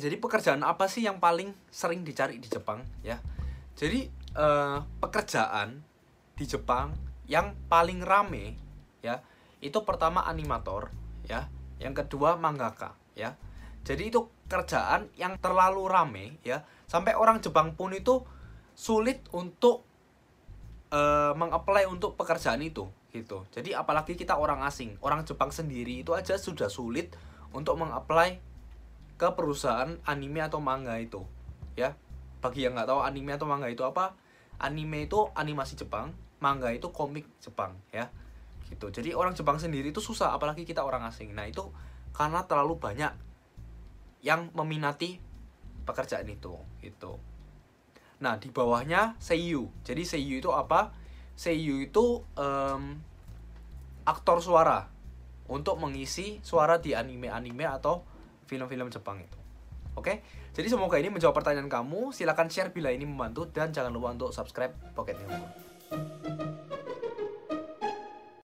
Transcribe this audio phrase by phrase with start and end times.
[0.00, 3.20] jadi pekerjaan apa sih yang paling sering dicari di Jepang ya?
[3.76, 5.84] Jadi eh, pekerjaan
[6.36, 6.96] di Jepang
[7.26, 8.54] yang paling rame
[9.02, 9.20] ya
[9.60, 10.90] itu pertama animator
[11.26, 11.48] ya.
[11.76, 13.36] Yang kedua mangaka ya.
[13.86, 16.64] Jadi itu kerjaan yang terlalu rame ya.
[16.88, 18.24] Sampai orang Jepang pun itu
[18.76, 19.84] sulit untuk
[20.90, 23.48] eh, mengapply untuk pekerjaan itu gitu.
[23.52, 27.16] Jadi apalagi kita orang asing orang Jepang sendiri itu aja sudah sulit
[27.56, 28.55] untuk mengapply
[29.16, 31.24] ke perusahaan anime atau manga itu
[31.74, 31.96] ya.
[32.40, 34.12] Bagi yang nggak tahu anime atau manga itu apa
[34.60, 38.12] anime itu animasi Jepang manga itu komik Jepang ya.
[38.68, 38.92] Gitu.
[38.92, 41.32] Jadi orang Jepang sendiri itu susah apalagi kita orang asing.
[41.32, 41.70] Nah itu
[42.12, 43.12] karena terlalu banyak
[44.24, 45.20] yang meminati
[45.86, 47.16] pekerjaan itu gitu.
[48.20, 49.70] Nah di bawahnya seiyu.
[49.86, 50.92] Jadi seiyu itu apa?
[51.36, 52.98] Seiyu itu em,
[54.08, 54.88] aktor suara
[55.46, 58.02] untuk mengisi suara di anime-anime atau
[58.46, 59.38] film-film Jepang itu.
[59.96, 60.20] Oke,
[60.52, 62.12] jadi semoga ini menjawab pertanyaan kamu.
[62.12, 65.48] Silahkan share bila ini membantu dan jangan lupa untuk subscribe Pocket Newsroom.